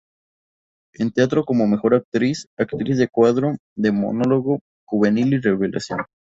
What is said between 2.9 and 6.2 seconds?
de Cuadro, de Monólogo, Juvenil y Revelación.